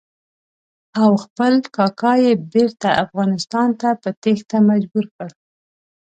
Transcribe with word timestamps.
او 1.01 1.11
خپل 1.23 1.53
کاکا 1.75 2.13
یې 2.25 2.31
بېرته 2.53 2.89
افغانستان 3.03 3.69
ته 3.81 3.89
په 4.01 4.09
تېښته 4.21 4.57
مجبور 4.69 5.05
کړ. 5.15 5.29